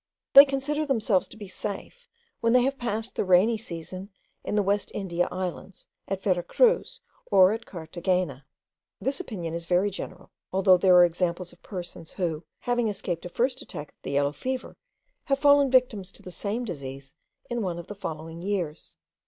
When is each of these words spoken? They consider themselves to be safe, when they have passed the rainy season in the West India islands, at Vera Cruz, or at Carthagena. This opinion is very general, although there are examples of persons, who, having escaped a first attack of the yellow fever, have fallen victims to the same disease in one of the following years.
They 0.33 0.45
consider 0.45 0.83
themselves 0.83 1.27
to 1.27 1.37
be 1.37 1.47
safe, 1.47 2.07
when 2.39 2.53
they 2.53 2.63
have 2.63 2.79
passed 2.79 3.13
the 3.13 3.23
rainy 3.23 3.55
season 3.55 4.09
in 4.43 4.55
the 4.55 4.63
West 4.63 4.89
India 4.95 5.27
islands, 5.31 5.85
at 6.07 6.23
Vera 6.23 6.41
Cruz, 6.41 7.01
or 7.29 7.51
at 7.53 7.67
Carthagena. 7.67 8.43
This 8.99 9.19
opinion 9.19 9.53
is 9.53 9.67
very 9.67 9.91
general, 9.91 10.31
although 10.51 10.75
there 10.77 10.95
are 10.95 11.05
examples 11.05 11.53
of 11.53 11.61
persons, 11.61 12.13
who, 12.13 12.43
having 12.61 12.87
escaped 12.87 13.25
a 13.27 13.29
first 13.29 13.61
attack 13.61 13.89
of 13.89 14.01
the 14.01 14.09
yellow 14.13 14.31
fever, 14.31 14.75
have 15.25 15.37
fallen 15.37 15.69
victims 15.69 16.11
to 16.13 16.23
the 16.23 16.31
same 16.31 16.65
disease 16.65 17.13
in 17.47 17.61
one 17.61 17.77
of 17.77 17.85
the 17.85 17.93
following 17.93 18.41
years. 18.41 18.97